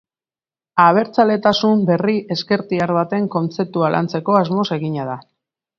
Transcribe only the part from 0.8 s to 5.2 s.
Abertzaletasun berri ezkertiar baten kontzeptua lantzeko asmoz egina